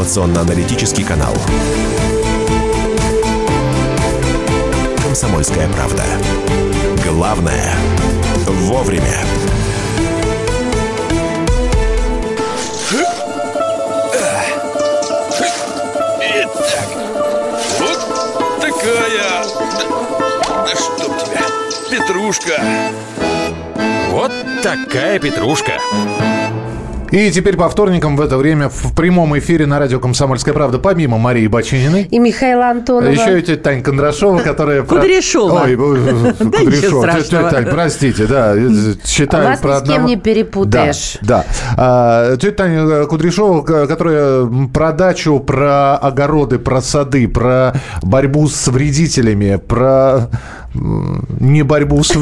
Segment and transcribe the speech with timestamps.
[0.00, 1.34] информационно-аналитический канал.
[5.02, 6.02] «Комсомольская правда».
[7.06, 7.74] Главное–
[8.46, 9.18] вовремя.
[16.22, 16.88] Итак,
[17.78, 19.44] вот такая...
[19.78, 21.44] Да, да чтоб тебя,
[21.90, 22.62] петрушка.
[24.08, 24.32] Вот
[24.62, 25.78] такая петрушка.
[27.10, 31.18] И теперь по вторникам в это время в прямом эфире на радио «Комсомольская правда» помимо
[31.18, 32.04] Марии Бачининой.
[32.04, 33.10] И Михаила Антонова.
[33.10, 34.82] Еще и тетя Тань Кондрашова, которая...
[34.82, 35.62] Кудряшова.
[35.64, 37.20] Ой, Кудряшова.
[37.20, 38.54] Тетя Тань, простите, да,
[39.04, 41.18] считаю про ни с кем не перепутаешь.
[41.20, 41.44] Да,
[41.76, 42.36] да.
[42.36, 50.28] Тетя Таня Кудряшова, которая про дачу, про огороды, про сады, про борьбу с вредителями, про
[50.74, 52.16] не борьбу с,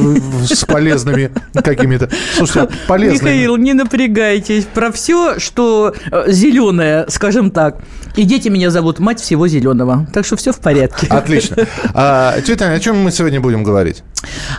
[0.47, 2.09] с полезными какими-то.
[2.34, 3.30] Слушайте, полезными.
[3.30, 4.65] Михаил, не напрягайтесь.
[4.65, 7.79] Про все, что э, зеленое, скажем так.
[8.16, 10.07] И дети меня зовут мать всего зеленого.
[10.13, 11.07] Так что все в порядке.
[11.09, 11.66] Отлично.
[11.95, 14.02] А, тетя о чем мы сегодня будем говорить?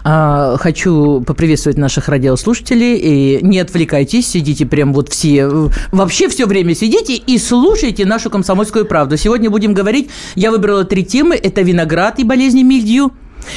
[0.03, 2.95] А, хочу поприветствовать наших радиослушателей.
[2.95, 5.69] И не отвлекайтесь, сидите прям вот все...
[5.91, 9.17] Вообще все время сидите и слушайте нашу комсомольскую правду.
[9.17, 10.09] Сегодня будем говорить...
[10.35, 11.35] Я выбрала три темы.
[11.35, 13.11] Это виноград и болезни мильдью.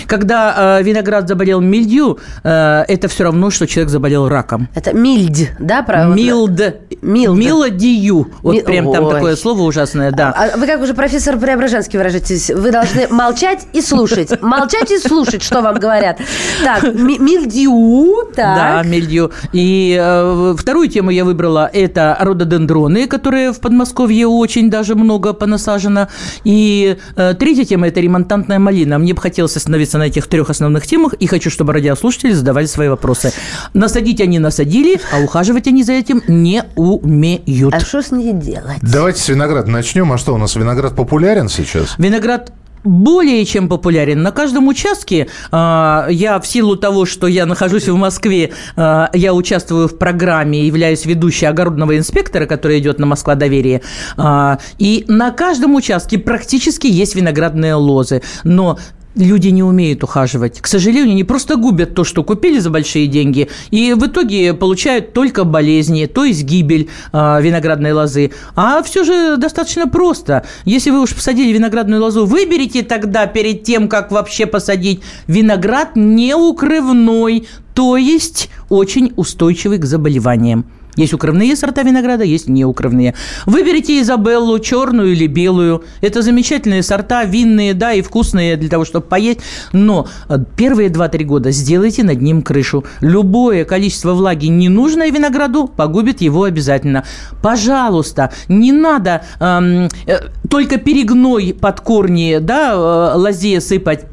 [0.07, 4.69] Когда э, виноград заболел мильдью, э, это все равно, что человек заболел раком.
[4.75, 6.15] Это мильдь, да, правильно?
[6.15, 6.61] Милд.
[7.03, 7.39] Милд.
[7.39, 8.29] Милодию.
[8.43, 9.15] Вот Ми- прям там Ой.
[9.15, 10.31] такое слово ужасное, да.
[10.37, 12.51] А вы как уже профессор Преображенский выражаетесь?
[12.51, 14.31] Вы должны молчать и слушать.
[14.43, 16.19] Молчать и слушать, что вам говорят.
[16.65, 18.87] Так, ми- мильдью, Да, так.
[18.87, 19.33] мельдью.
[19.53, 26.09] И э, вторую тему я выбрала– это рододендроны, которые в Подмосковье очень даже много понасажено.
[26.45, 28.99] И э, третья тема– это ремонтантная малина.
[28.99, 32.89] Мне бы хотелось остановиться на этих трех основных темах, и хочу, чтобы радиослушатели задавали свои
[32.89, 33.33] вопросы.
[33.75, 37.75] Насадить они насадили, а ухаживать они за этим не умеют.
[37.75, 38.79] А что с ней делать?
[38.83, 40.13] Давайте с винограда начнем.
[40.13, 41.95] А что, у нас виноград популярен сейчас?
[41.99, 42.53] Виноград
[42.85, 44.23] более чем популярен.
[44.23, 49.35] На каждом участке э, я в силу того, что я нахожусь в Москве, э, я
[49.35, 53.83] участвую в программе, являюсь ведущей огородного инспектора, который идет на Москва доверие.
[54.17, 58.23] Э, и на каждом участке практически есть виноградные лозы.
[58.45, 58.79] Но
[59.15, 60.61] Люди не умеют ухаживать.
[60.61, 65.13] К сожалению, они просто губят то, что купили за большие деньги, и в итоге получают
[65.13, 68.33] только болезни, то есть гибель э, виноградной лозы.
[68.57, 70.45] А все же достаточно просто.
[70.65, 77.47] Если вы уж посадили виноградную лозу, выберите тогда перед тем, как вообще посадить виноград неукрывной,
[77.75, 80.65] то есть очень устойчивый к заболеваниям.
[80.97, 83.15] Есть укрывные сорта винограда, есть неукрывные.
[83.47, 85.85] Выберите Изабеллу, черную или белую.
[86.03, 89.41] Это замечательные сорта, винные, да, и вкусные для того, чтобы поесть.
[89.73, 92.85] Но э, первые 2-3 года сделайте над ним крышу.
[93.01, 97.05] Любое количество влаги, ненужное винограду, погубит его обязательно.
[97.43, 100.19] Пожалуйста, не надо эм, э,
[100.51, 104.12] только перегной под корни, да, э, лозе сыпать.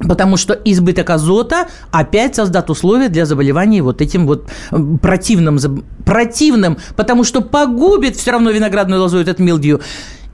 [0.00, 4.48] Потому что избыток азота опять создаст условия для заболеваний вот этим вот
[5.02, 5.58] противным,
[6.04, 9.80] противным, потому что погубит все равно виноградную лозу этот милдью.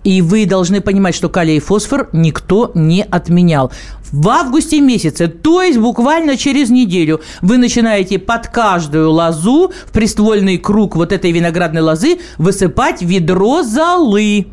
[0.03, 3.73] И вы должны понимать, что калий и фосфор никто не отменял.
[4.13, 10.59] В августе месяце, то есть буквально через неделю, вы начинаете под каждую лозу в приствольный
[10.59, 14.49] круг вот этой виноградной лозы высыпать ведро золы.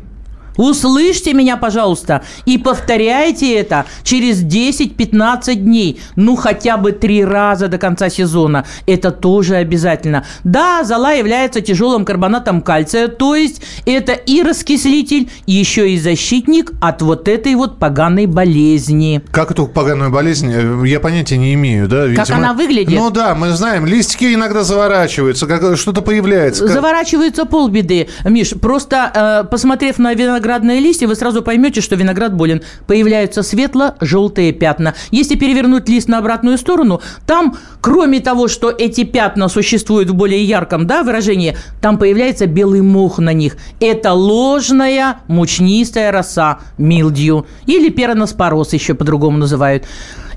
[0.56, 7.78] Услышьте меня, пожалуйста, и повторяйте это через 10-15 дней, ну хотя бы три раза до
[7.78, 8.64] конца сезона.
[8.86, 10.24] Это тоже обязательно.
[10.44, 16.72] Да, зола является тяжелым карбонатом кальция, то есть это и раскислитель, и еще и защитник
[16.80, 19.22] от вот этой вот поганой болезни.
[19.30, 20.52] Как эту поганую болезнь,
[20.86, 22.06] я понятия не имею, да?
[22.14, 22.98] Как она выглядит?
[22.98, 26.64] Ну да, мы знаем, листики иногда заворачиваются, как что-то появляется.
[26.64, 28.08] Как- Заворачивается полбеды.
[28.24, 32.62] Миш, просто э, посмотрев на виноградные листья, вы сразу поймете, что виноград болен.
[32.88, 34.94] Появляются светло-желтые пятна.
[35.12, 40.42] Если перевернуть лист на обратную сторону, там, кроме того, что эти пятна существуют в более
[40.44, 43.56] ярком да, выражении, там появляется белый мох на них.
[43.78, 47.46] Это ложная мучнистая роса милдью.
[47.66, 49.84] Или пероноспороз еще по-другому называют.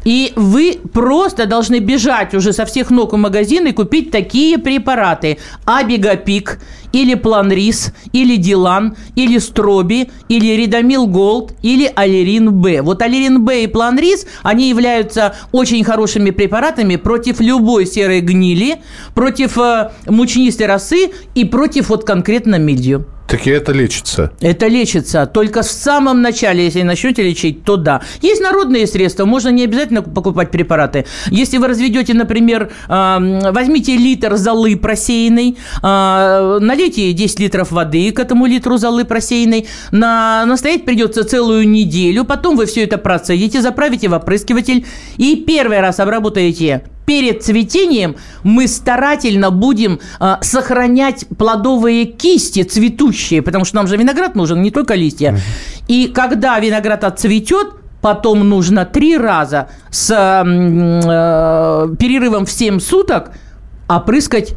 [0.05, 5.39] И вы просто должны бежать уже со всех ног в магазин и купить такие препараты.
[5.65, 6.59] Абига-Пик,
[6.93, 12.81] или Планриз, или Делан, или Строби, или Ридомил Голд, или Алирин-Б.
[12.81, 18.77] Вот Алирин-Б и Планриз, они являются очень хорошими препаратами против любой серой гнили,
[19.15, 22.59] против э, мучнистой росы и против вот конкретно
[23.25, 23.37] мильдью.
[23.37, 24.31] Таки это лечится.
[24.41, 25.25] Это лечится.
[25.25, 28.01] Только в самом начале, если начнете лечить, то да.
[28.21, 31.05] Есть народные средства, можно не обязательно покупать препараты.
[31.31, 38.45] Если вы разведете, например, возьмите литр золы просеянной, э, налейте 10 литров воды к этому
[38.45, 44.13] литру золы просеянной, на, настоять придется целую неделю, потом вы все это процедите, заправите в
[44.13, 44.85] опрыскиватель
[45.17, 53.65] и первый раз обработаете перед цветением мы старательно будем э, сохранять плодовые кисти цветущие, потому
[53.65, 55.37] что нам же виноград нужен, не только листья.
[55.87, 57.67] И когда виноград отцветет,
[58.01, 63.31] потом нужно три раза с э, перерывом в 7 суток
[63.87, 64.53] опрыскать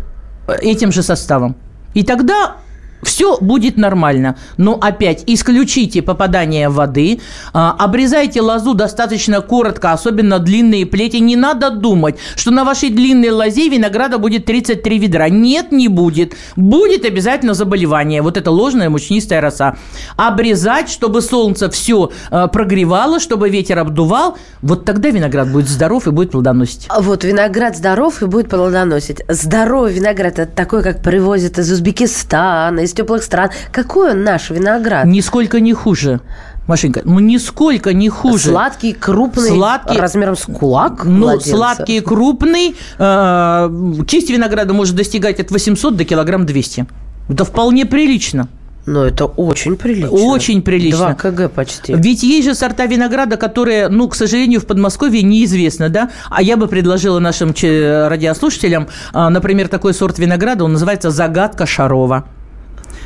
[0.61, 1.57] этим же составом.
[1.95, 2.57] И тогда
[3.03, 4.37] все будет нормально.
[4.57, 7.21] Но опять исключите попадание воды,
[7.53, 11.17] а, обрезайте лозу достаточно коротко, особенно длинные плети.
[11.17, 15.29] Не надо думать, что на вашей длинной лозе винограда будет 33 ведра.
[15.29, 16.35] Нет, не будет.
[16.57, 18.23] Будет обязательно заболевание.
[18.23, 19.77] Вот это ложная мучнистая роса.
[20.17, 24.37] Обрезать, чтобы солнце все а, прогревало, чтобы ветер обдувал.
[24.63, 26.89] Вот тогда виноград будет здоров и будет плодоносить.
[26.99, 29.23] Вот виноград здоров и будет плодоносить.
[29.29, 33.51] Здоровый виноград– это такой, как привозят из Узбекистана, из теплых стран.
[33.71, 35.05] Какой он наш виноград?
[35.05, 36.21] Нисколько не хуже.
[36.67, 38.51] Машенька, ну нисколько не хуже.
[38.51, 41.51] Сладкий, крупный, Сладкий, размером с кулак Ну, младенца.
[41.51, 42.77] сладкий, крупный.
[42.99, 43.71] Э,
[44.07, 46.87] кисть винограда может достигать от 800 до килограмм 200.
[47.31, 48.49] Это вполне прилично.
[48.85, 50.11] Ну, это очень прилично.
[50.11, 51.15] Очень прилично.
[51.15, 51.95] 2 кг почти.
[51.95, 56.11] Ведь есть же сорта винограда, которые, ну, к сожалению, в Подмосковье неизвестны, да?
[56.31, 62.25] А я бы предложила нашим радиослушателям, а, например, такой сорт винограда, он называется «Загадка Шарова».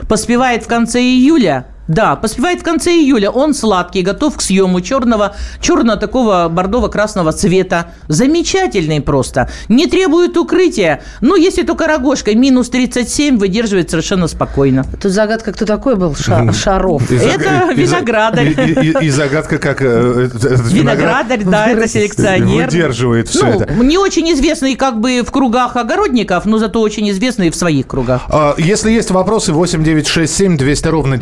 [0.08, 3.31] Поспевает в конце июля, да, поспевает в конце июля.
[3.31, 7.89] Он сладкий, готов к съему черного, черно такого бордово-красного цвета.
[8.09, 9.50] Замечательный просто.
[9.69, 11.03] Не требует укрытия.
[11.21, 14.85] Ну, если только рогожкой минус 37 выдерживает совершенно спокойно.
[15.00, 16.15] Тут загадка, кто такой был?
[16.15, 17.11] Ша- Шаров.
[17.11, 18.55] И Это и виноградарь.
[19.03, 20.29] И, загадка, как э,
[20.71, 22.67] Виноградарь, да, это селекционер.
[22.67, 23.75] выдерживает все Ну, это.
[23.75, 28.23] не очень известный как бы в кругах огородников, но зато очень известный в своих кругах.
[28.29, 31.17] А, Если есть вопросы, 8 9 6 7 200 ровно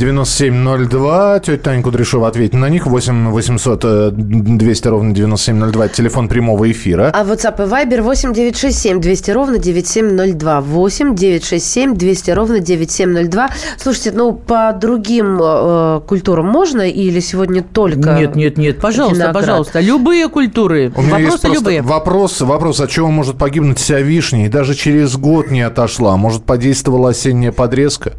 [0.65, 1.41] 9702.
[1.41, 2.87] Тетя Таня Кудряшова ответит на них.
[2.87, 5.85] 8 800 э, 200 ровно 9702.
[5.87, 7.11] Это телефон прямого эфира.
[7.15, 10.61] А WhatsApp и Viber 8 967 200 ровно 9702.
[10.61, 13.51] 8 967 200 ровно 9702.
[13.79, 19.35] Слушайте, ну по другим э, культурам можно или сегодня только Нет, нет, нет, пожалуйста, виноград?
[19.43, 21.83] пожалуйста, любые культуры, У меня есть вопросы просто любые.
[21.83, 26.17] вопрос, вопрос, от чего может погибнуть вся вишня и даже через год не отошла.
[26.17, 28.13] Может, подействовала осенняя подрезка?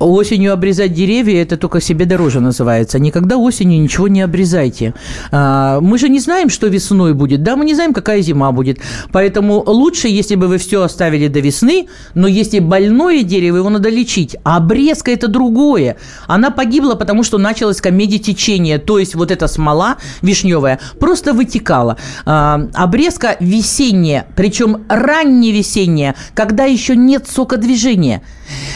[0.00, 2.98] Осенью обрезать деревья– это только себе дороже называется.
[2.98, 4.94] Никогда осенью ничего не обрезайте.
[5.30, 7.42] А, Мы же не знаем, что весной будет.
[7.42, 8.78] Да, мы не знаем, какая зима будет.
[9.12, 13.90] Поэтому лучше, если бы вы все оставили до весны, но если больное дерево, его надо
[13.90, 14.36] лечить.
[14.42, 15.98] А обрезка– это другое.
[16.26, 18.78] Она погибла, потому что началась комедия течения.
[18.78, 21.98] То есть вот эта смола вишневая просто вытекала.
[22.24, 28.22] А, Обрезка весенняя, причем ранневесенняя, когда еще нет сокодвижения.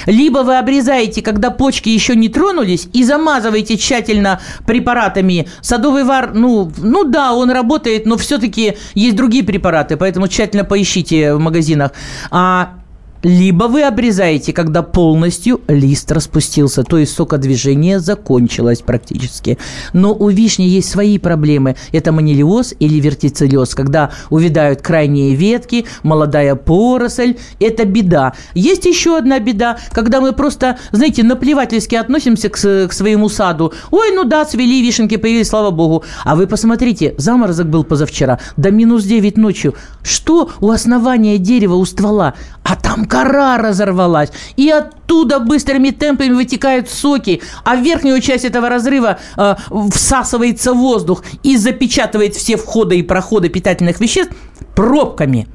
[0.07, 5.49] Либо вы обрезаете, когда почки еще не тронулись, и замазываете тщательно препаратами.
[5.61, 11.35] Садовый вар, ну, ну да, он работает, но все-таки есть другие препараты, поэтому тщательно поищите
[11.35, 11.93] в магазинах.
[12.31, 12.84] А
[13.25, 19.59] либо вы обрезаете, когда полностью лист распустился, то есть сокодвижение закончилось практически.
[19.95, 21.75] Но у вишни есть свои проблемы.
[21.93, 27.37] Это манилиоз или вертицеллез, когда увядают крайние ветки, молодая поросль.
[27.61, 28.35] Это беда.
[28.55, 33.73] Есть еще одна беда, когда мы просто, знаете, наплевательски относимся к, к своему саду.
[33.91, 36.05] Ой, ну да, цвели вишенки, появились, слава богу.
[36.25, 39.75] А вы посмотрите, заморозок был позавчера, до минус 9 ночью.
[40.03, 42.35] Что у основания дерева, у ствола?
[42.63, 44.31] А там кора разорвалась.
[44.57, 47.43] И оттуда быстрыми темпами вытекают соки.
[47.65, 49.55] А в верхнюю часть этого разрыва э,
[49.93, 54.35] всасывается воздух и запечатывает все входы и проходы питательных веществ
[54.75, 55.47] пробками.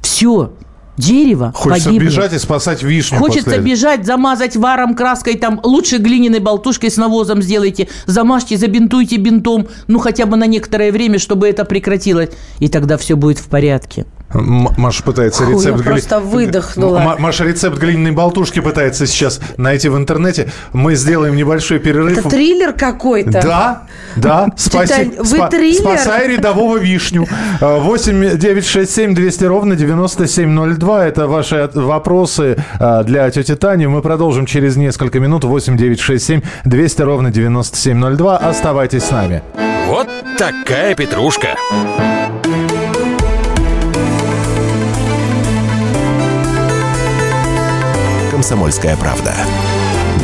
[0.00, 0.52] Все.
[0.96, 2.06] Дерево Хочется погибло.
[2.06, 3.18] бежать и спасать вишню.
[3.18, 9.16] Хочется после бежать, замазать варом, краской, там, лучше глиняной болтушкой с навозом сделайте, замажьте, забинтуйте
[9.16, 13.48] бинтом, ну, хотя бы на некоторое время, чтобы это прекратилось, и тогда все будет в
[13.48, 14.04] порядке.
[14.32, 15.78] Маша пытается Фу, рецепт...
[15.78, 16.98] я просто выдохнула.
[16.98, 20.52] М- Маша рецепт глиняной болтушки пытается сейчас найти в интернете.
[20.72, 22.18] Мы сделаем небольшой перерыв.
[22.18, 23.42] Это триллер какой-то.
[23.42, 23.82] Да,
[24.16, 24.48] да.
[24.56, 25.80] Спаси, вы триллер?
[25.80, 27.26] спасай рядового вишню.
[27.60, 31.06] А, 8 9 6 7 200 ровно 9702.
[31.06, 33.86] Это ваши вопросы а, для тети Тани.
[33.86, 35.44] Мы продолжим через несколько минут.
[35.44, 38.36] 8 9 6 7 200 ровно 9702.
[38.38, 39.42] Оставайтесь с нами.
[39.88, 40.08] Вот
[40.38, 41.56] такая петрушка.
[48.40, 49.34] «Комсомольская правда».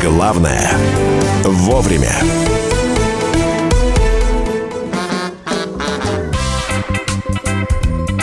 [0.01, 0.71] Главное–
[1.43, 2.15] вовремя.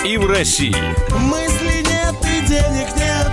[0.05, 0.75] И в России,
[1.17, 3.31] Мысли нет и денег нет.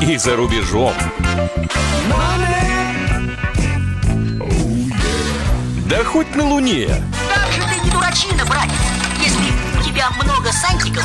[0.00, 0.94] и за рубежом.
[5.90, 6.88] Да хоть на Луне.
[7.34, 8.72] Как же ты не дурачина, братец,
[9.22, 11.04] если у тебя много сантиков,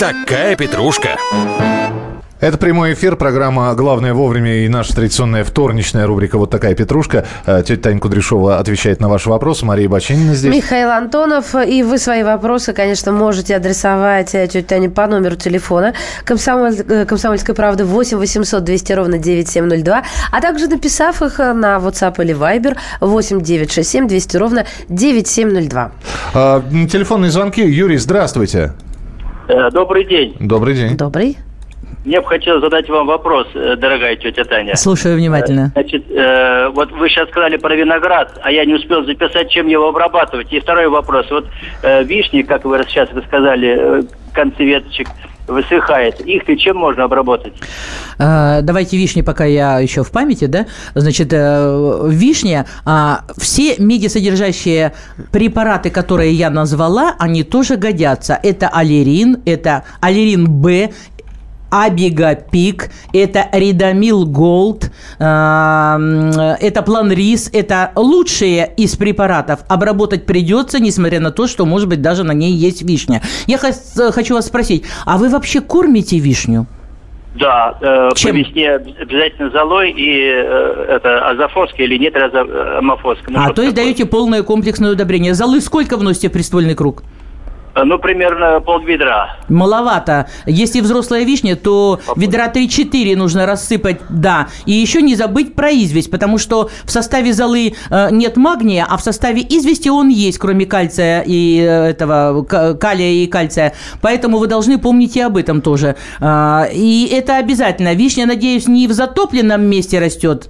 [0.00, 1.18] Такая петрушка.
[2.40, 7.26] Это прямой эфир, программа «Главное вовремя» и наша традиционная вторничная рубрика «Вот такая петрушка».
[7.44, 9.66] Э, Тетя Таня Кудряшова отвечает на ваши вопросы.
[9.66, 10.54] Мария Бачинина здесь.
[10.54, 11.54] Михаил Антонов.
[11.54, 15.92] И вы свои вопросы, конечно, можете адресовать э, тете Тане по номеру телефона
[16.24, 20.02] Комсомоль- э, «Комсомольской правды» 8 800 200 ровно 9702,
[20.32, 25.92] а также написав их на WhatsApp или Viber 8 967 200 ровно 9702.
[26.32, 27.60] А, Телефонные звонки.
[27.60, 28.72] Юрий, здравствуйте.
[29.50, 30.36] Э, Добрый день.
[30.38, 30.96] Добрый день.
[30.96, 31.36] Добрый.
[32.04, 34.76] Мне бы хотелось задать вам вопрос, э, дорогая тетя Таня.
[34.76, 35.72] Слушаю внимательно.
[35.74, 39.88] Значит, э, вот вы сейчас сказали про виноград, а я не успел записать, чем его
[39.88, 40.52] обрабатывать.
[40.52, 41.26] И второй вопрос.
[41.30, 41.46] Вот
[41.82, 44.02] э, вишни, как вы сейчас сказали, э,
[44.32, 45.08] концы веточек
[45.50, 46.20] высыхает.
[46.20, 47.52] Их и чем можно обработать?
[48.18, 50.66] А, Давайте вишни, пока я еще в памяти, да?
[50.94, 54.92] Значит, э, вишня, а, все медьсодержащие
[55.32, 58.38] препараты, которые я назвала, они тоже годятся.
[58.42, 60.90] Это алирин, это алирин-Б,
[61.70, 69.60] Абига-Пик, это Ридомил Голд, это Планриз, это лучшие из препаратов.
[69.68, 73.22] Обработать придется, несмотря на то, что, может быть, даже на ней есть вишня.
[73.46, 76.66] Я хочу вас спросить, а вы вообще кормите вишню?
[77.34, 78.32] Да, э, Чем?
[78.32, 83.30] по весне обязательно золой и э, это азофоска или нет амофоска.
[83.30, 85.34] Ну, а, то есть даете полное комплексное удобрение.
[85.34, 87.04] Золы сколько вносите в приствольный круг?
[87.80, 89.36] Э, Ну, примерно полведра.
[89.48, 90.26] Маловато.
[90.46, 94.48] Если взрослая вишня, то ведра 3-4 нужно рассыпать, да.
[94.66, 98.96] И еще не забыть про известь, потому что в составе золы э, нет магния, а
[98.96, 103.72] в составе извести он есть, кроме кальция и э, этого калия и кальция.
[104.00, 105.96] Поэтому вы должны помнить и об этом тоже.
[106.20, 107.94] А, И это обязательно.
[107.94, 110.48] Вишня, надеюсь, не в затопленном месте растет.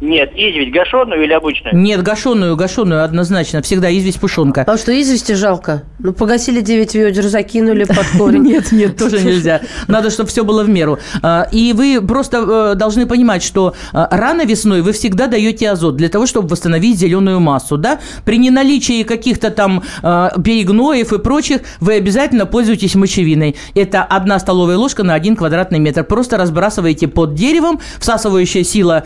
[0.00, 1.74] Нет, известь гашеную или обычную?
[1.74, 3.62] Нет, гашеную, гашеную однозначно.
[3.62, 4.64] Всегда известь пушонка.
[4.66, 5.84] А что, извести жалко?
[5.98, 8.42] Ну, погасили 9 ведер, закинули под корень.
[8.46, 9.62] Нет, нет, тоже нельзя.
[9.88, 10.98] Надо, чтобы все было в меру.
[11.22, 15.96] А, И вы просто э, должны понимать, что а, рано весной вы всегда даете азот
[15.96, 17.98] для того, чтобы восстановить зеленую массу, да?
[18.24, 23.56] При неналичии каких-то там а, перегноев и прочих вы обязательно пользуетесь мочевиной.
[23.74, 26.04] Это одна столовая ложка на один квадратный метр.
[26.04, 27.80] Просто разбрасываете под деревом.
[27.98, 29.04] Всасывающая сила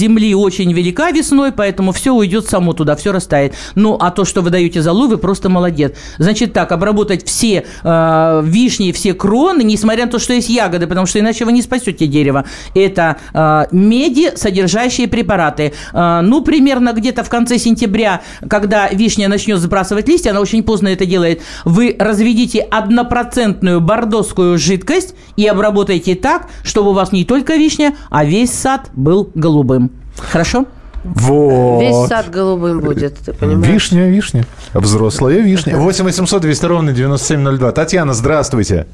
[0.00, 3.54] земли очень велика весной, поэтому все уйдет само туда, все растает.
[3.74, 5.92] Ну, а то, что вы даете золу, вы просто молодец.
[6.18, 11.06] Значит так, обработать все э, вишни, все кроны, несмотря на то, что есть ягоды, потому
[11.06, 12.44] что иначе вы не спасете дерево.
[12.74, 15.72] Это э, меди, содержащие препараты.
[15.92, 20.88] Э, ну, примерно где-то в конце сентября, когда вишня начнет сбрасывать листья, она очень поздно
[20.88, 27.56] это делает, вы разведите однопроцентную бордоскую жидкость и обработайте так, чтобы у вас не только
[27.56, 29.89] вишня, а весь сад был голубым.
[30.20, 30.66] Хорошо?
[31.02, 31.80] Вот.
[31.80, 33.66] Весь сад голубым будет, ты понимаешь?
[33.72, 34.44] Вишня, вишня.
[34.74, 35.76] Взрослая вишня.
[35.76, 37.72] 8 800 200 ровно 9702.
[37.72, 38.86] Татьяна, здравствуйте.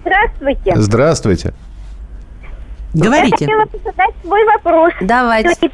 [0.00, 0.72] Здравствуйте.
[0.76, 1.54] Здравствуйте.
[2.94, 3.44] Говорите.
[3.44, 4.92] Я хотела задать свой вопрос.
[5.02, 5.70] Давайте.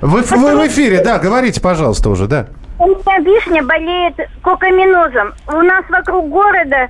[0.00, 2.46] Вы, в- вы в эфире, да, говорите, пожалуйста, уже, да.
[2.78, 5.32] У меня вишня болеет кокоминозом.
[5.46, 6.88] У нас вокруг города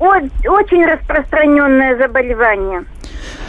[0.00, 2.84] очень распространенное заболевание.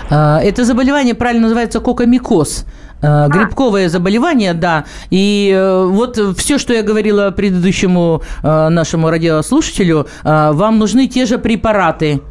[0.09, 2.65] А, Это заболевание правильно называется кокомикоз.
[3.01, 4.85] А, Грибковое заболевание, да.
[5.09, 11.25] И э, вот все, что я говорила предыдущему э, нашему радиослушателю, э, вам нужны те
[11.25, 12.21] же препараты.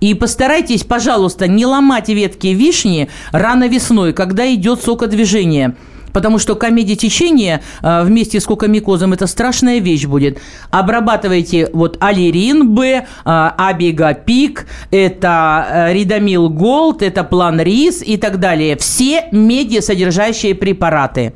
[0.00, 5.74] И постарайтесь, пожалуйста, не ломать ветки вишни рано весной, когда идет сокодвижение.
[6.12, 10.38] Потому что комедия течения э, вместе с кокомикозом это страшная вещь будет.
[10.70, 18.38] Обрабатывайте вот аллерин Б, э, абигапик, это э, ридамил голд, это план рис и так
[18.38, 18.76] далее.
[18.76, 21.32] Все медиасодержащие препараты.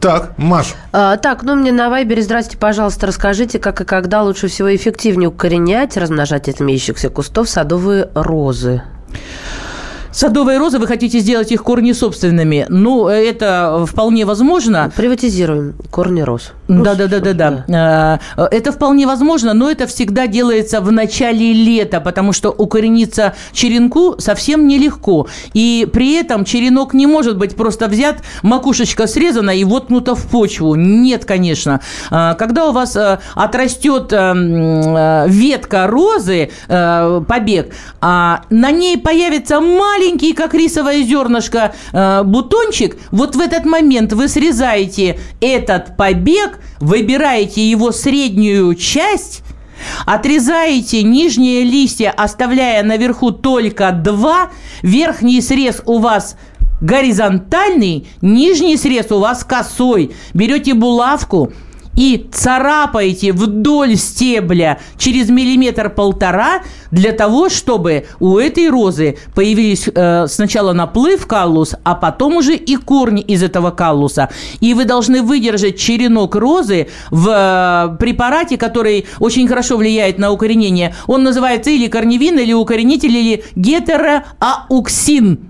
[0.00, 4.48] Так, Маш, А, так, ну мне на Вайбере, здрасте, пожалуйста, расскажите, как и когда лучше
[4.48, 8.82] всего эффективнее укоренять, размножать от имеющихся кустов садовые розы.
[10.12, 12.66] Садовые розы, вы хотите сделать их корни собственными.
[12.68, 14.90] Ну, это вполне возможно.
[14.96, 16.52] Приватизируем корни роз.
[16.68, 18.20] Да, да, да, да, да.
[18.36, 24.66] Это вполне возможно, но это всегда делается в начале лета, потому что укорениться черенку совсем
[24.68, 25.26] нелегко.
[25.54, 30.74] И при этом черенок не может быть просто взят, макушечка срезана и воткнута в почву.
[30.74, 31.80] Нет, конечно.
[32.10, 40.32] Э, Когда у вас э, отрастет э, ветка розы, побег, а на ней появится маленький,
[40.32, 41.72] как рисовое зернышко,
[42.24, 49.42] бутончик, вот в этот момент вы срезаете этот побег, выбираете его среднюю часть,
[50.06, 54.50] Отрезаете нижние листья, оставляя наверху только два.
[54.82, 56.36] Верхний срез у вас
[56.80, 60.12] горизонтальный, нижний срез у вас косой.
[60.34, 61.52] Берете булавку
[61.96, 70.72] и царапаете вдоль стебля через миллиметр-полтора для того, чтобы у этой розы появились э, сначала
[70.72, 74.30] наплыв каллус, а потом уже и корни из этого каллуса.
[74.60, 80.94] И вы должны выдержать черенок розы в э, препарате, который очень хорошо влияет на укоренение.
[81.06, 85.47] Он называется или корневин, или укоренитель, или гетероауксин.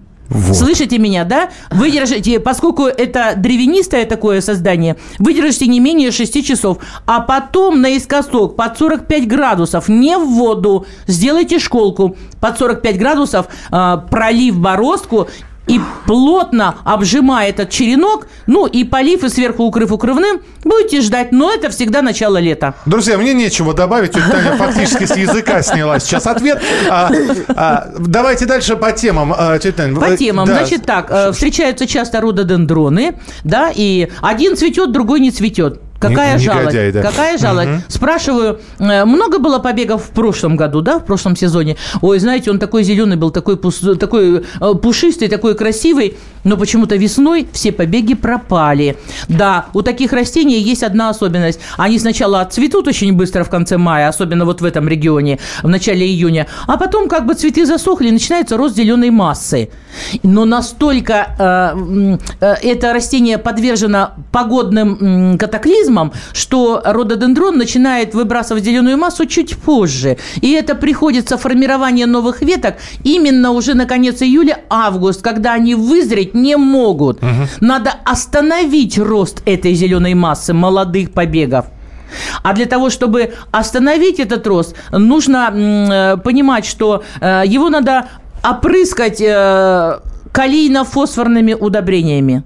[0.52, 1.50] Слышите меня, да?
[1.70, 8.76] Выдержите, поскольку это древянистое такое создание, выдержите не менее 6 часов, а потом наискосок под
[8.76, 12.16] 45 градусов, не в воду, сделайте школку.
[12.40, 15.28] Под 45 градусов, э, пролив бороздку
[15.68, 21.52] и плотно обжимая этот черенок, ну и полив и сверху укрыв укрывным, будете ждать, но
[21.52, 22.75] это всегда начало лета.
[22.87, 24.14] Друзья, мне нечего добавить.
[24.14, 26.60] Вот Таня фактически с языка сняла сейчас ответ.
[26.90, 27.10] А,
[27.48, 29.34] а, давайте дальше по темам.
[29.37, 30.46] А, тетя Таня, По вы- темам.
[30.46, 30.54] да.
[30.58, 35.80] Значит так, э, встречаются часто рододендроны, да, и один цветет, другой не цветет.
[36.00, 36.62] Какая Не- жалость?
[36.67, 37.02] негодяй, да.
[37.02, 37.69] Какая жалость?
[37.69, 37.83] Мгм.
[37.88, 41.76] Спрашиваю, э, много было побегов в прошлом году, да, в прошлом сезоне?
[42.02, 46.95] Ой, знаете, он такой зеленый был, такой, пус- такой э, пушистый, такой красивый, но почему-то
[46.95, 48.97] весной все побеги пропали.
[49.28, 51.59] Да, у таких растений есть одна особенность.
[51.76, 56.07] Они сначала отцветут очень быстро в конце мая, особенно вот в этом регионе, в начале
[56.07, 59.71] июня, а потом как бы цветы засохли, и начинается рост зеленой массы.
[60.23, 64.99] Но настолько э, э, это растение подвержено погодным
[65.32, 65.87] м, катаклизмам,
[66.32, 70.18] что рододендрон начинает выбрасывать зеленую массу чуть позже.
[70.40, 76.56] И это приходится формирование новых веток именно уже на конец июля-август, когда они вызреть не
[76.56, 77.20] могут.
[77.60, 81.66] Надо остановить рост этой зеленой массы молодых побегов.
[82.42, 88.08] А для того, чтобы остановить этот рост, нужно э, понимать, что э, его надо
[88.42, 89.98] опрыскать э,
[90.32, 92.44] калийно-фосфорными удобрениями.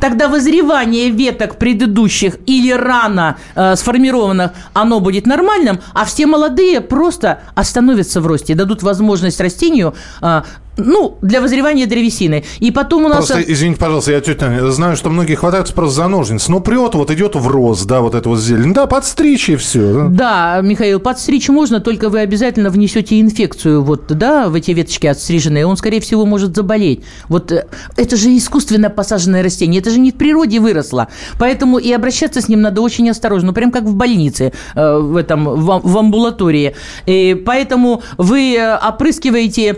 [0.00, 7.40] Тогда вызревание веток предыдущих или рано э, сформированных, оно будет нормальным, а все молодые просто
[7.54, 10.42] остановятся в росте, дадут возможность растению, э,
[10.76, 12.44] ну, для вызревания древесины.
[12.60, 13.26] И потом у нас...
[13.26, 16.50] Просто, извините, пожалуйста, я тетя Таня, знаю, что многие хватаются просто за ножницы.
[16.50, 18.72] Ну, прет, вот идет в рост, да, вот это вот зелень.
[18.72, 20.08] Да, подстричь и все.
[20.08, 25.66] Да, Михаил, подстричь можно, только вы обязательно внесете инфекцию вот, да, в эти веточки отстриженные.
[25.66, 27.02] Он, скорее всего, может заболеть.
[27.28, 31.08] Вот э, это же искусственно посаженное растение, это же не в природе выросло.
[31.38, 35.16] Поэтому и обращаться с ним надо очень осторожно, ну, прям как в больнице, э, в
[35.16, 36.74] этом, в, ам- в амбулатории.
[37.06, 39.76] И поэтому вы э, опрыскиваете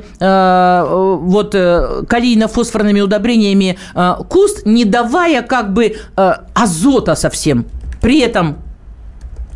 [0.89, 7.67] вот э, калийно-фосфорными удобрениями э, куст, не давая как бы э, азота совсем.
[8.01, 8.59] При этом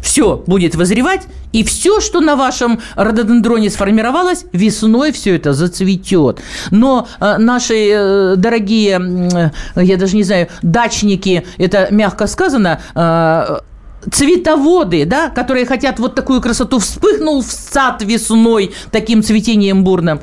[0.03, 6.40] все будет вызревать, и все, что на вашем рододендроне сформировалось, весной все это зацветет.
[6.71, 13.59] Но э, наши э, дорогие, э, я даже не знаю, дачники, это мягко сказано, э,
[14.11, 20.21] цветоводы, да, которые хотят вот такую красоту, вспыхнул в сад весной таким цветением бурным.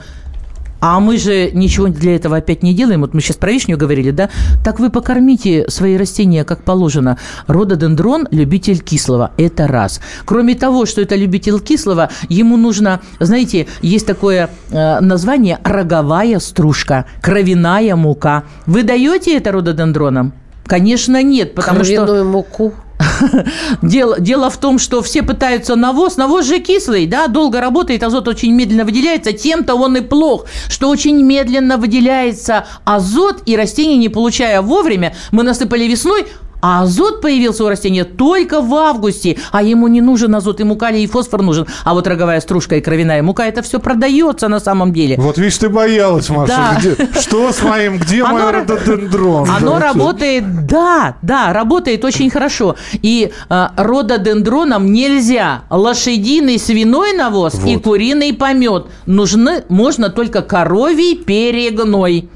[0.80, 3.02] А мы же ничего для этого опять не делаем.
[3.02, 4.30] Вот мы сейчас про вишню говорили, да?
[4.64, 7.18] Так вы покормите свои растения как положено.
[7.48, 9.32] Рододендрон– любитель кислого.
[9.38, 10.00] Это раз.
[10.26, 17.06] Кроме того, что это любитель кислого, ему нужно, знаете, есть такое э, название роговая стружка,
[17.22, 18.44] кровяная мука.
[18.66, 20.34] Вы даете это рододендронам?
[20.66, 21.96] Конечно, нет, потому что...
[21.96, 22.74] Кровяную муку.
[23.82, 26.18] Дело, дело в том, что все пытаются навоз.
[26.18, 29.34] Навоз же кислый, да, долго работает, азот очень медленно выделяется.
[29.34, 35.44] Тем-то он и плох, что очень медленно выделяется азот, и растения, не получая вовремя, мы
[35.44, 36.28] насыпали весной,
[36.62, 41.04] А азот появился у растения только в августе, а ему не нужен азот, ему калий
[41.04, 41.68] и фосфор нужен.
[41.84, 45.16] А вот роговая стружка и кровяная мука, это все продается на самом деле.
[45.18, 46.48] Вот видишь, ты боялась, Маша.
[46.48, 46.78] Да.
[46.80, 49.50] Где- что с моим, где Оно мой рододендрон?
[49.58, 52.76] Оно Да, работает, да, да, работает очень хорошо.
[52.94, 58.88] И э, рододендронам нельзя лошадиный свиной навоз и куриный помет.
[59.06, 62.30] Нужны, можно только коровий перегной.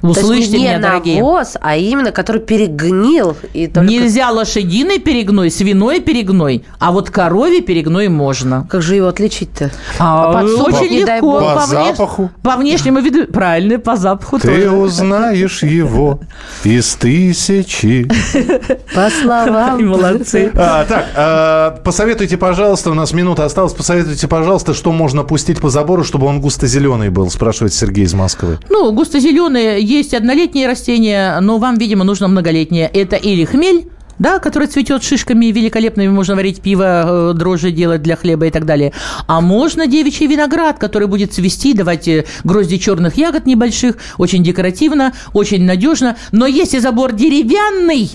[0.00, 1.16] То есть Услышьте не меня, дорогие.
[1.20, 3.36] навоз, а именно который перегнил.
[3.54, 3.88] И только...
[3.88, 8.66] Нельзя лошадиный перегной, свиной перегной, а вот коровий перегной можно.
[8.70, 9.70] Как же его отличить-то?
[9.98, 11.30] А, подсохнет, очень не дай легко.
[11.32, 11.40] бог.
[11.54, 12.30] По внеш- запаху?
[12.42, 13.26] По внешнему виду.
[13.32, 14.70] Правильно, по запаху Ты тоже.
[14.70, 16.20] узнаешь его
[16.64, 18.06] из тысячи.
[18.94, 19.86] По словам.
[19.88, 20.50] Молодцы.
[20.68, 25.70] А, так, а, посоветуйте, пожалуйста, у нас минута осталась, посоветуйте, пожалуйста, что можно пустить по
[25.70, 28.58] забору, чтобы он густо-зеленый был, спрашивает Сергей из Москвы.
[28.68, 32.90] Ну, густо-зеленые есть однолетние растения, но вам, видимо, нужно многолетнее.
[32.92, 38.16] Это или хмель, да, который цветет шишками великолепными, можно варить пиво, э, дрожжи делать для
[38.16, 38.92] хлеба и так далее.
[39.26, 45.12] А можно девичий виноград, который будет цвести, давать э, грозди черных ягод небольших, очень декоративно,
[45.32, 46.16] очень надежно.
[46.32, 48.10] Но если забор деревянный,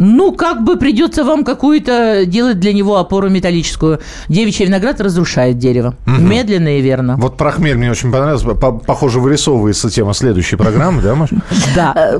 [0.00, 4.00] ну, как бы придется вам какую-то делать для него опору металлическую.
[4.28, 5.94] Девичий виноград разрушает дерево.
[6.06, 7.16] Медленно и верно.
[7.18, 8.42] Вот про хмель мне очень понравилось.
[8.58, 11.28] По- Похоже, вырисовывается тема следующей программы, да, Маш?
[11.76, 11.92] Да.
[11.94, 12.16] Э,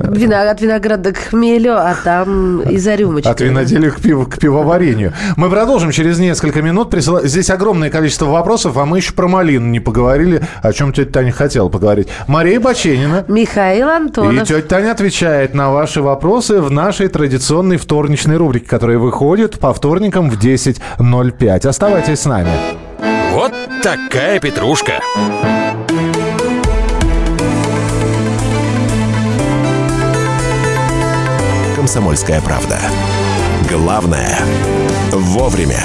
[0.51, 3.31] От винограда к хмелю, а там и за рюмочкой.
[3.31, 5.13] От виноделия к, пиву- к пивоварению.
[5.35, 6.93] Мы продолжим через несколько минут.
[6.93, 11.11] Присыла- Здесь огромное количество вопросов, а мы еще про малину не поговорили, о чем тетя
[11.11, 12.07] Таня хотела поговорить.
[12.27, 13.25] Мария Баченина.
[13.27, 14.47] Михаил И Антонов.
[14.47, 20.29] тетя Таня отвечает на ваши вопросы в нашей традиционной вторничной рубрике, которая выходит по вторникам
[20.29, 21.67] в 10.05.
[21.67, 22.51] Оставайтесь с нами.
[23.31, 25.01] Вот такая петрушка.
[31.75, 32.79] «Комсомольская правда».
[33.69, 34.39] Главное–
[35.11, 35.81] вовремя.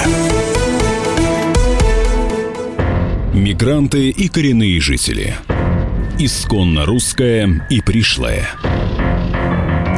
[3.33, 5.35] Мигранты и коренные жители.
[6.19, 8.47] Исконно русское и пришлое.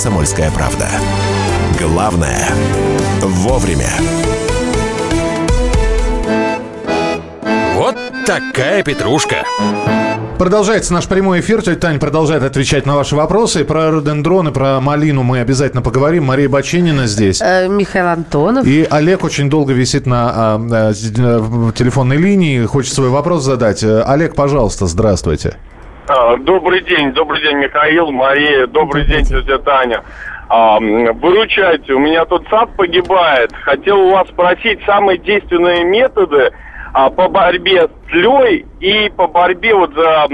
[0.00, 0.88] «Комсомольская правда».
[1.78, 2.48] Главное–
[3.20, 3.90] вовремя.
[7.74, 9.44] Вот такая петрушка.
[10.38, 11.60] Продолжается наш прямой эфир.
[11.60, 13.62] Тетя Таня продолжает отвечать на ваши вопросы.
[13.62, 16.24] Про рододендроны, про малину мы обязательно поговорим.
[16.24, 17.42] Мария Баченина здесь.
[17.42, 18.66] Э, Михаил Антонов.
[18.66, 23.82] И Олег очень долго висит на а, э, в телефонной линии, хочет свой вопрос задать.
[23.82, 25.58] Э, Олег, пожалуйста, здравствуйте.
[26.12, 30.02] А, Добрый день, добрый день, Михаил, Мария, добрый день, тетя Таня.
[30.48, 33.52] А, Выручайте, у меня тут сад погибает.
[33.62, 36.50] Хотел у вас спросить самые действенные методы
[36.92, 40.26] а, по борьбе с тлей и по борьбе вот за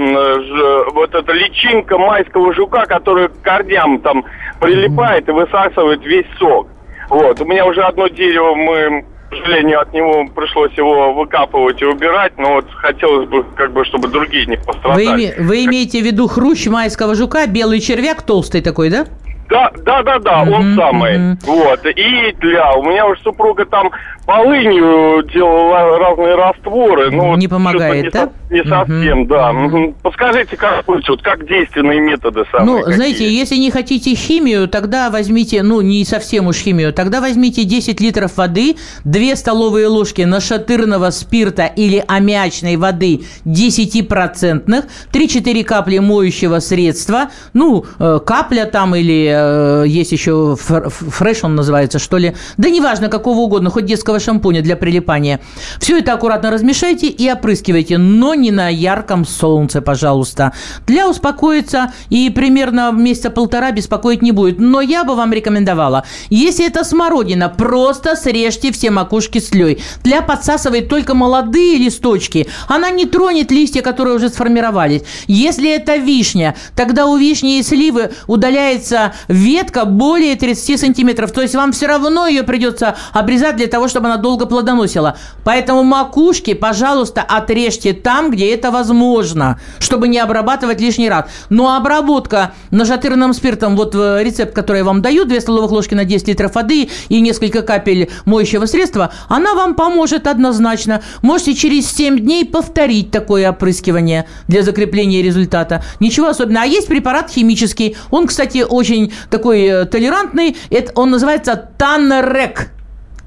[0.93, 4.25] вот эта личинка майского жука, которая к корням там
[4.59, 6.69] прилипает и высасывает весь сок.
[7.09, 11.85] Вот, у меня уже одно дерево мы к сожалению, от него пришлось его выкапывать и
[11.85, 15.07] убирать, но вот хотелось бы, как бы, чтобы другие не Вы, пострадали.
[15.29, 19.05] име- вы имеете в виду хрущ майского жука, белый червяк толстый такой, да?
[19.49, 21.37] Да, да, да, да, он самый.
[21.45, 21.85] Вот.
[21.85, 22.73] И тля.
[22.75, 23.91] У меня уже супруга там
[24.27, 27.09] полынью делала разные растворы.
[27.11, 28.85] Ну, вот Не помогает, что-то не, да?
[28.85, 29.53] со- не совсем, да.
[29.53, 29.93] Мгм.
[30.03, 32.95] Подскажите, как лучше, вот как действенные методы самые Ну, какие?
[32.95, 38.01] знаете, если не хотите химию, тогда возьмите, ну, не совсем уж химию, тогда возьмите 10
[38.01, 47.29] литров воды, 2 столовые ложки нашатырного спирта или аммиачной воды 10%, 3-4 капли моющего средства,
[47.53, 52.69] ну, э, капля там или э, есть еще фр- фреш он называется, что ли, да
[52.69, 55.39] неважно, какого угодно, хоть детского шампуня для прилипания.
[55.79, 60.53] Все это аккуратно размешайте и опрыскивайте, но не на ярком солнце, пожалуйста.
[60.85, 64.59] Для успокоиться и примерно месяца полтора беспокоить не будет.
[64.59, 69.81] Но я бы вам рекомендовала, если это смородина, просто срежьте все макушки с тлей.
[70.03, 72.47] Тля подсасывает только молодые листочки.
[72.67, 75.03] Она не тронет листья, которые уже сформировались.
[75.27, 81.31] Если это вишня, тогда у вишни и сливы удаляется ветка более 30 сантиметров.
[81.31, 85.17] То есть вам все равно ее придется обрезать для того, чтобы она долго плодоносила.
[85.43, 91.25] Поэтому макушки, пожалуйста, отрежьте там, где это возможно, чтобы не обрабатывать лишний раз.
[91.49, 96.05] Но обработка нашатырным спиртом, вот э, рецепт, который я вам даю, 2 столовых ложки на
[96.05, 101.01] 10 литров воды и несколько капель моющего средства, она вам поможет однозначно.
[101.21, 105.83] Можете через 7 дней повторить такое опрыскивание для закрепления результата.
[105.99, 106.63] Ничего особенного.
[106.63, 107.95] А есть препарат химический.
[108.11, 110.55] Он, кстати, очень такой э, толерантный.
[110.69, 112.71] Это, он называется Танрек.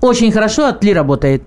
[0.01, 1.43] Очень хорошо от Ли работает.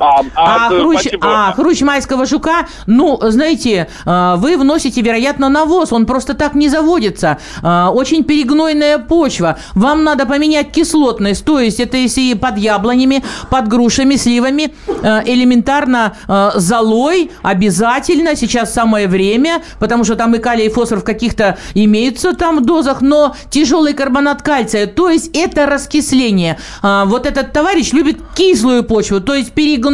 [0.00, 1.26] А, А, это- хрущ, спасибо.
[1.26, 6.68] а хрущ майского жука, ну, знаете, э, вы вносите, вероятно, навоз, он просто так не
[6.68, 7.36] заводится.
[7.62, 9.58] Э, Очень перегнойная почва.
[9.74, 16.12] Вам надо поменять кислотность, то есть это если под яблонями, под грушами, сливами, э, элементарно
[16.56, 22.32] золой обязательно, сейчас самое время, потому что там и калий, и фосфор в каких-то имеются
[22.32, 26.56] там дозах, но тяжелый карбонат кальция, то есть это раскисление.
[26.82, 29.89] А, Вот этот товарищ любит кислую почву, то есть перегнойную,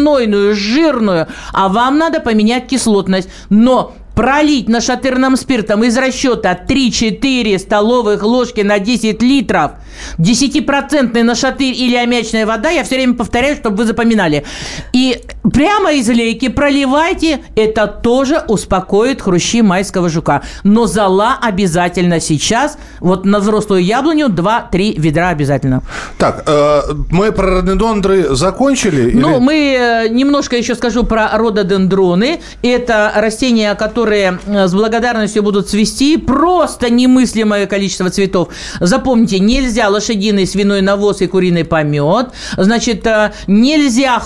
[0.55, 3.29] жирную, а вам надо поменять кислотность.
[3.51, 9.73] Но пролить нашатырным спиртом из расчета 3-4 столовых ложки на 10 литров
[10.19, 14.45] 10% нашатырь или аммиачная вода, я все время повторяю, чтобы вы запоминали.
[14.93, 15.21] И
[15.53, 20.43] прямо из лейки проливайте, это тоже успокоит хрущи майского жука.
[20.65, 25.83] Но зола обязательно сейчас, вот на взрослую яблоню 2-3 ведра обязательно.
[26.19, 26.81] Так, э,
[27.11, 29.13] мы про рододендры закончили?
[29.15, 32.41] Ну, или- мы э, немножко еще скажу про рододендроны.
[32.63, 36.17] Это растения, которые э, с благодарностью будут цвести.
[36.17, 38.49] Просто немыслимое количество цветов.
[38.81, 42.29] Запомните, нельзя лошадиный свиной навоз и куриный помет.
[42.57, 43.07] Значит,
[43.47, 44.19] нельзя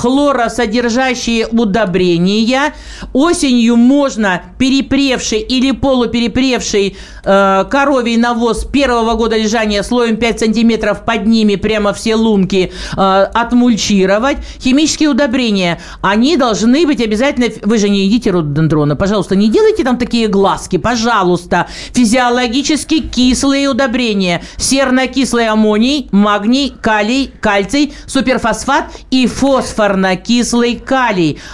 [1.11, 2.75] хлоросодержащие удобрения.
[3.13, 11.27] Осенью можно перепревший или полуперепревший э, коровий навоз первого года лежания слоем 5 сантиметров под
[11.27, 13.01] ними прямо все лунки э,
[13.35, 14.39] отмульчировать.
[14.61, 17.47] Химические удобрения, они должны быть обязательно...
[17.63, 21.67] Вы же не едите рододендрона, пожалуйста, не делайте там такие глазки, пожалуйста.
[21.93, 24.43] Физиологически кислые удобрения.
[24.57, 31.00] Серно-кислый аммоний, магний, калий, кальций, суперфосфат и фосфорно-кислый калий,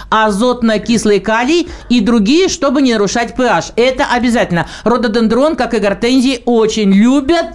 [0.09, 3.73] азотно-кислый калий и другие, чтобы не нарушать pH.
[3.75, 4.67] Это обязательно.
[4.83, 7.45] Рододендрон, как и гортензии, очень любят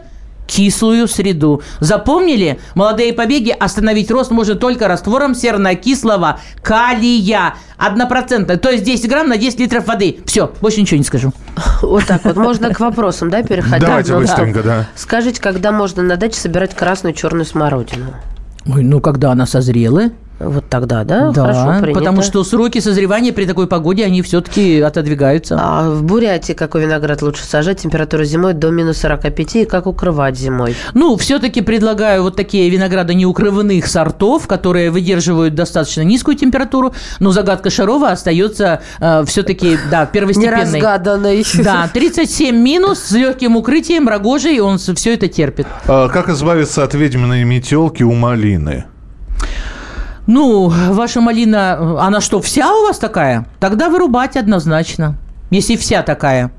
[0.47, 1.63] кислую среду.
[1.81, 2.59] Запомнили?
[2.75, 7.55] Молодые побеги остановить рост можно только раствором сернокислого калия.
[7.79, 8.57] Однопроцентно.
[8.59, 10.19] То есть 10 грамм на 10 литров воды.
[10.27, 11.33] Все, больше ничего не скажу.
[11.81, 12.37] Вот так вот.
[12.37, 13.81] Можно к вопросам, да, переходить?
[13.81, 14.89] Давайте Ну, быстренько, да.
[14.95, 18.15] Скажите, когда можно на даче собирать красную черную смородину?
[18.67, 20.11] Ой, ну когда она созрела?
[20.45, 21.31] Вот тогда, да?
[21.31, 21.99] Да, Хорошо, принято.
[22.01, 25.59] потому что сроки созревания при такой погоде, они все-таки отодвигаются.
[25.61, 27.81] А в Бурятии какой виноград лучше сажать?
[27.83, 30.75] Температура зимой до минус 45, и как укрывать зимой?
[30.95, 37.71] Ну, все-таки предлагаю вот такие винограды неукрывных сортов, которые выдерживают достаточно низкую температуру, но загадка
[37.71, 38.81] Шарова остается
[39.27, 40.81] все-таки, да, первостепенной.
[40.81, 41.45] Неразгаданной.
[41.63, 45.67] Да, 37 минус с легким укрытием, рогожей, он все это терпит.
[45.87, 48.85] А Как избавиться от ведьминой метелки у малины?
[50.27, 53.47] Ну, ваша малина, она что, вся у вас такая?
[53.59, 55.17] Тогда вырубать однозначно,
[55.51, 56.51] если вся такая.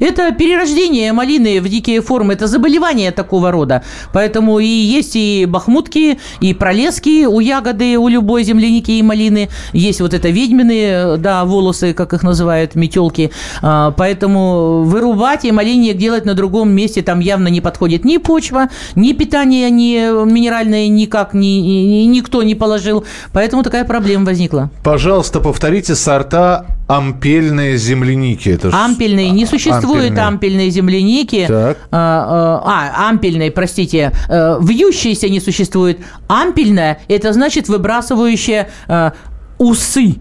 [0.00, 3.82] Это перерождение малины в дикие формы, это заболевание такого рода.
[4.12, 9.48] Поэтому и есть и бахмутки, и пролески у ягоды, у любой земляники и малины.
[9.72, 13.30] Есть вот это ведьмины, да, волосы, как их называют, метелки.
[13.62, 18.68] А, Поэтому вырубать и малине делать на другом месте там явно не подходит ни почва,
[18.94, 23.04] ни питание, ни минеральное никак ни, ни- никто не положил.
[23.32, 24.70] Поэтому такая проблема возникла.
[24.82, 28.48] Пожалуйста, повторите сорта ампельные земляники.
[28.50, 29.30] Это Ампельные.
[29.30, 30.26] Не существует Ампельные.
[30.26, 31.46] ампельной земляники.
[31.46, 31.78] Так.
[31.90, 34.12] А, а, а, ампельной, простите.
[34.28, 36.00] Э, Вьющейся не существует.
[36.28, 39.10] Ампельная– это значит выбрасывающая э,
[39.58, 40.16] усы.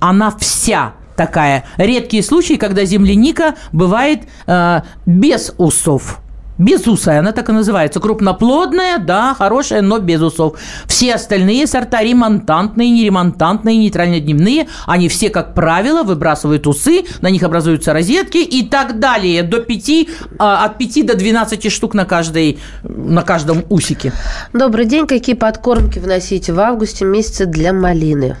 [0.00, 1.64] Она вся такая.
[1.76, 6.20] Редкие случаи, когда земляника бывает э, без усов.
[6.60, 8.00] Безусая, она так и называется.
[8.00, 10.58] Крупноплодная, да, хорошая, но без усов.
[10.86, 17.94] Все остальные сорта ремонтантные, неремонтантные, нейтрально-дневные, они все, как правило, выбрасывают усы, на них образуются
[17.94, 19.42] розетки и так далее.
[19.42, 24.12] До 5, от 5 до 12 штук на, каждой, на каждом усике.
[24.52, 25.06] Добрый день.
[25.06, 28.36] Какие подкормки вносить в августе месяце для малины?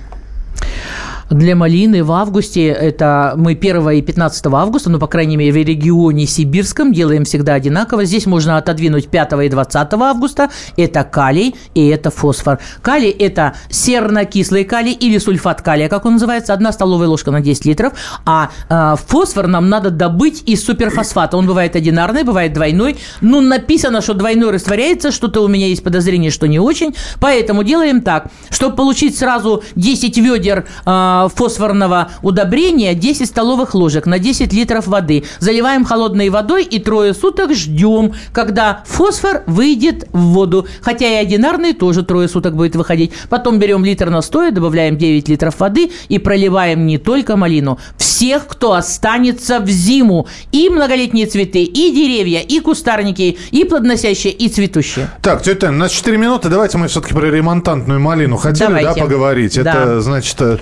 [1.30, 5.56] Для малины в августе, это мы 1 и 15 августа, ну, по крайней мере, в
[5.56, 8.04] регионе сибирском делаем всегда одинаково.
[8.04, 10.50] Здесь можно отодвинуть 5 и 20 августа.
[10.76, 12.58] Это калий и это фосфор.
[12.82, 17.64] Калий– это серно-кислый калий или сульфат калия, как он называется, одна столовая ложка на 10
[17.64, 17.92] литров.
[18.26, 21.36] А э, фосфор нам надо добыть из суперфосфата.
[21.36, 22.96] Он бывает одинарный, бывает двойной.
[23.20, 26.96] Ну, написано, что двойной растворяется, что-то у меня есть подозрение, что не очень.
[27.20, 34.18] Поэтому делаем так, чтобы получить сразу 10 ведер э, фосфорного удобрения, 10 столовых ложек на
[34.18, 35.24] 10 литров воды.
[35.38, 40.66] Заливаем холодной водой и трое суток ждем, когда фосфор выйдет в воду.
[40.80, 43.12] Хотя и одинарный тоже трое суток будет выходить.
[43.28, 48.72] Потом берем литр настоя, добавляем 9 литров воды и проливаем не только малину, всех, кто
[48.72, 50.26] останется в зиму.
[50.52, 55.08] И многолетние цветы, и деревья, и кустарники, и плодоносящие, и цветущие.
[55.22, 56.48] Так, тетя Таня, у нас 4 минуты.
[56.48, 59.62] Давайте мы все-таки про ремонтантную малину хотели да, поговорить.
[59.62, 59.70] Да.
[59.70, 60.58] Это, значит, э,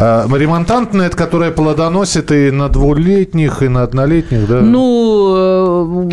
[0.00, 4.60] ремонтантная, это которая плодоносит и на двухлетних, и на однолетних, да?
[4.60, 5.34] Ну,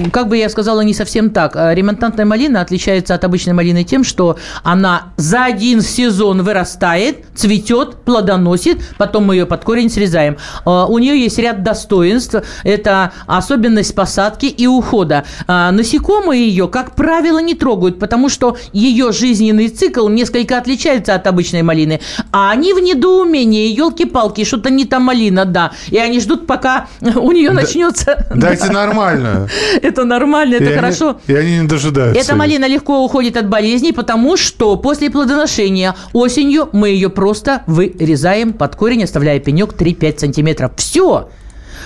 [0.03, 1.55] э, как бы я сказала, не совсем так.
[1.55, 8.81] Ремонтантная малина отличается от обычной малины тем, что она за один сезон вырастает, цветет, плодоносит,
[8.97, 10.37] потом мы ее под корень срезаем.
[10.65, 12.35] У нее есть ряд достоинств.
[12.63, 15.23] Это особенность посадки и ухода.
[15.47, 21.61] Насекомые ее, как правило, не трогают, потому что ее жизненный цикл несколько отличается от обычной
[21.61, 22.01] малины.
[22.31, 25.71] А они в недоумении, елки-палки, что-то не та малина, да.
[25.89, 28.27] И они ждут, пока у нее начнется...
[28.33, 29.47] Дайте нормально.
[29.81, 31.19] Это нормально, это хорошо.
[31.27, 32.21] И они не дожидаются.
[32.21, 38.53] Эта малина легко уходит от болезней, потому что после плодоношения осенью мы ее просто вырезаем
[38.53, 40.71] под корень, оставляя пенек 3-5 сантиметров.
[40.77, 41.29] Все.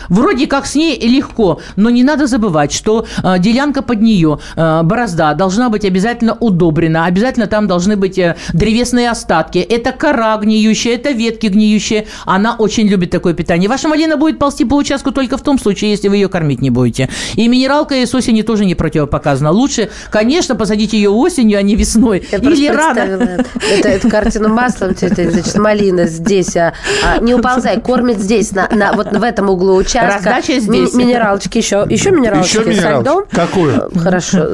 [0.09, 4.81] Вроде как с ней легко, но не надо забывать, что э, делянка под нее, э,
[4.83, 9.59] борозда, должна быть обязательно удобрена, обязательно там должны быть э, древесные остатки.
[9.59, 12.07] Это кора гниющая, это ветки гниющие.
[12.25, 13.69] Она очень любит такое питание.
[13.69, 16.69] Ваша малина будет ползти по участку только в том случае, если вы ее кормить не
[16.69, 17.09] будете.
[17.35, 19.51] И минералка и с осени тоже не противопоказана.
[19.51, 22.27] Лучше, конечно, посадить ее осенью, а не весной.
[22.31, 22.99] Я Или рано.
[22.99, 26.55] Это, это, эту картину маслом, значит, малина здесь.
[26.55, 30.29] А, а, не уползай, кормит здесь, на, на, вот в этом углу участка.
[30.31, 30.93] Раздача здесь.
[30.93, 31.85] Ми- минералочки еще.
[31.89, 33.25] Еще минералочки еще льдом.
[33.31, 33.91] Какую?
[33.95, 34.47] Хорошо.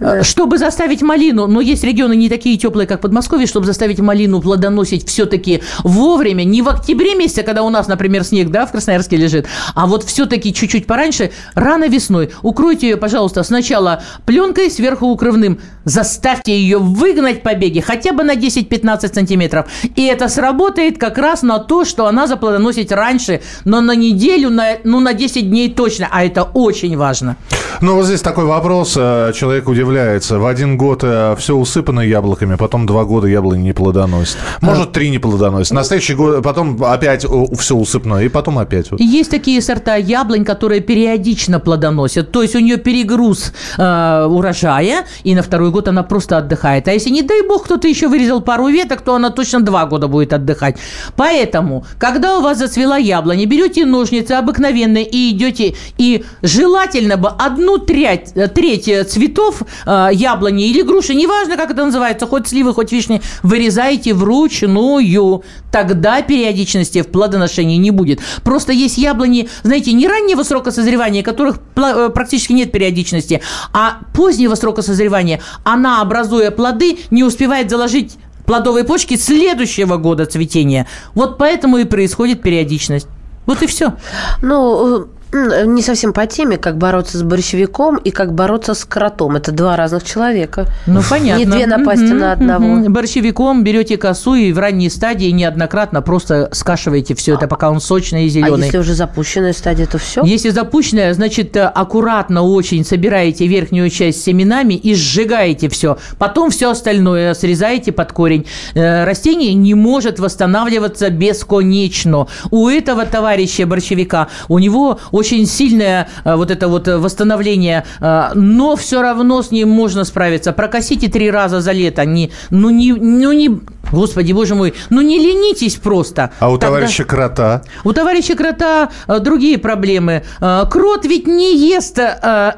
[0.00, 4.40] Э, чтобы заставить малину, но есть регионы не такие теплые, как Подмосковье, чтобы заставить малину
[4.40, 9.16] плодоносить все-таки вовремя, не в октябре месяце, когда у нас, например, снег, да, в Красноярске
[9.16, 12.30] лежит, а вот все-таки чуть-чуть пораньше, рано весной.
[12.42, 15.60] Укройте ее, пожалуйста, сначала пленкой, сверху укрывным.
[15.84, 19.66] Заставьте ее выгнать побеги хотя бы на 10-15 сантиметров.
[19.96, 24.61] И это сработает как раз на то, что она заплодоносит раньше, но на неделю, на
[24.62, 27.36] на, ну, на 10 дней точно, а это очень важно.
[27.80, 30.38] Ну, вот здесь такой вопрос, э, человек удивляется.
[30.38, 34.36] В один год э, все усыпано яблоками, потом два года яблони не плодоносит.
[34.60, 35.72] Может, три не плодоносит.
[35.72, 37.26] На следующий год потом опять
[37.58, 38.88] все усыпано, и потом опять.
[38.98, 42.30] Есть такие сорта яблонь, которые периодично плодоносят.
[42.30, 46.88] То есть у нее перегруз э, урожая, и на второй год она просто отдыхает.
[46.88, 50.08] А если, не дай бог, кто-то еще вырезал пару веток, то она точно два года
[50.08, 50.76] будет отдыхать.
[51.16, 57.78] Поэтому, когда у вас зацвела яблоня, берете ножницы, обыкновенные и идете, и желательно бы одну
[57.78, 63.22] треть, треть цветов э, яблони или груши, неважно, как это называется, хоть сливы, хоть вишни,
[63.42, 65.42] вырезаете вручную.
[65.70, 68.20] Тогда периодичности в плодоношении не будет.
[68.44, 74.54] Просто есть яблони, знаете, не раннего срока созревания, которых э, практически нет периодичности, а позднего
[74.54, 75.40] срока созревания.
[75.64, 80.86] Она, образуя плоды, не успевает заложить плодовые почки следующего года цветения.
[81.14, 83.06] Вот поэтому и происходит периодичность.
[83.46, 83.96] Вот и все.
[84.40, 89.36] Ну, не совсем по теме, как бороться с борщевиком и как бороться с кротом.
[89.36, 90.66] Это два разных человека.
[90.86, 91.38] Ну, понятно.
[91.38, 92.64] Не две напасти mm-hmm, на одного.
[92.64, 92.88] Mm-hmm.
[92.90, 98.26] Борщевиком берете косу и в ранней стадии неоднократно просто скашиваете все это, пока он сочный
[98.26, 98.64] и зеленый.
[98.64, 100.22] А если уже запущенная стадия, то все?
[100.22, 105.96] Если запущенная, значит, э, аккуратно очень собираете верхнюю часть семенами и сжигаете все.
[106.18, 108.46] Потом все остальное срезаете под корень.
[108.74, 112.26] Э, растение не может восстанавливаться бесконечно.
[112.50, 118.76] У этого товарища борщевика, у него очень сильное э, вот это вот восстановление, э, но
[118.76, 120.52] все равно с ним можно справиться.
[120.52, 122.04] Прокосите три раза за лето.
[122.04, 123.50] Не, ну, не, ну, не,
[123.90, 126.30] Господи, боже мой, ну не ленитесь просто.
[126.38, 126.76] А у Тогда...
[126.76, 127.62] товарища крота?
[127.84, 130.24] У товарища крота э, другие проблемы.
[130.40, 131.98] Крот ведь не ест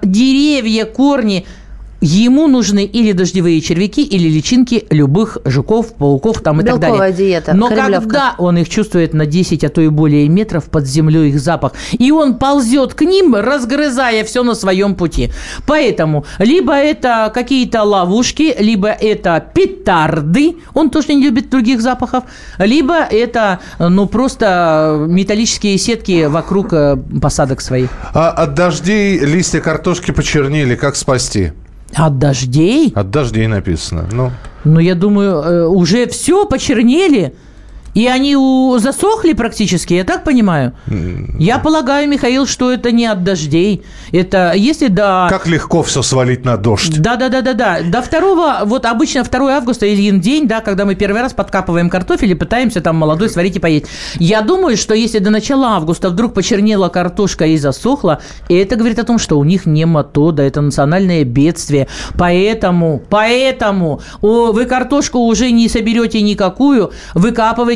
[0.02, 1.46] деревья, корни.
[2.04, 6.90] Ему нужны или дождевые червяки, или личинки любых жуков, пауков там и так далее.
[6.90, 8.00] Белковая диета, Но кремлевка.
[8.00, 11.72] когда он их чувствует на 10, а то и более метров под землей их запах,
[11.92, 15.30] и он ползет к ним, разгрызая все на своем пути.
[15.66, 22.24] Поэтому либо это какие-то ловушки, либо это петарды, он тоже не любит других запахов,
[22.58, 27.88] либо это, ну, просто металлические сетки вокруг э, посадок своих.
[28.12, 30.74] А от дождей листья картошки почернели.
[30.74, 31.52] Как спасти?
[31.96, 32.92] От дождей?
[32.94, 34.04] От дождей написано.
[34.12, 34.30] Ну,
[34.64, 37.34] Ну, я думаю, э, уже все почернели.
[37.94, 40.72] И они у- засохли практически, я так понимаю?
[41.38, 43.82] Я полагаю, Михаил, что это не от дождей.
[44.12, 45.26] Это если до...
[45.30, 47.00] как легко все свалить на дождь.
[47.00, 47.78] Да, да, да, да, да.
[47.82, 52.32] До второго, вот обычно 2 августа один день, да, когда мы первый раз подкапываем картофель
[52.32, 53.86] и пытаемся там молодой сварить и поесть.
[54.18, 59.04] Я думаю, что если до начала августа вдруг почернела картошка и засохла, это говорит о
[59.04, 61.88] том, что у них нематода, это национальное бедствие.
[62.18, 66.92] Поэтому, поэтому о, вы картошку уже не соберете никакую,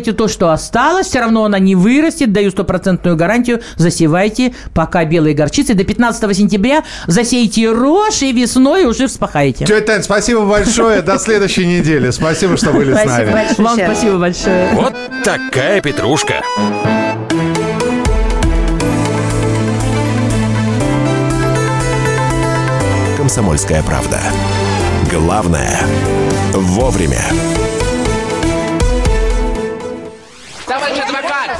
[0.09, 5.35] выкапывайте то, что осталось, все равно она не вырастет, даю стопроцентную гарантию, засевайте пока белые
[5.35, 5.75] горчицы.
[5.75, 9.65] До 15 сентября засейте рожь и весной уже вспахаете.
[9.65, 11.03] Тетя Тань, спасибо большое.
[11.03, 12.11] До следующей недели.
[12.11, 13.47] Спасибо, что были с нами.
[13.59, 14.69] Вам спасибо большое.
[14.75, 14.95] Вот
[15.25, 16.43] такая петрушка.
[23.17, 24.19] «Комсомольская правда».
[25.11, 25.81] Главное–
[26.53, 27.23] вовремя.